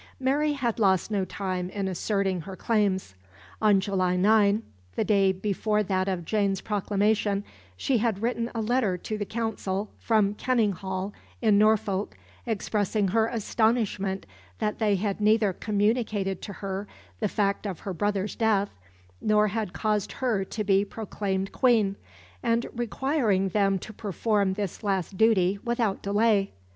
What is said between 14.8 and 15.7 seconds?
had neither